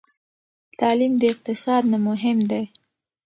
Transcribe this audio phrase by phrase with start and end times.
[0.79, 2.63] تعلیم د اقتصاد نه مهم دی.